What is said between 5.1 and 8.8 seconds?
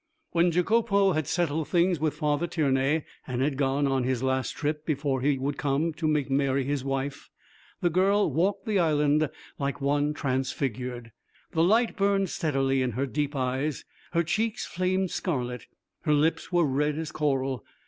he should come to make Mary his wife, the girl walked the